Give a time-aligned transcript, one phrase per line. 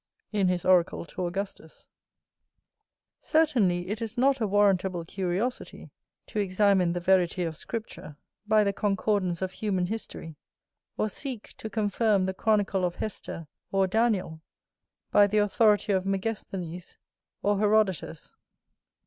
[0.33, 0.59] [H]
[3.19, 5.91] Certainly it is not a warrantable curiosity,
[6.25, 8.17] to examine the verity of Scripture
[8.47, 10.37] by the concordance of human history;
[10.97, 14.41] or seek to confirm the chronicle of Hester or Daniel
[15.11, 16.97] by the authority of Megasthenes
[17.43, 18.33] or Herodotus.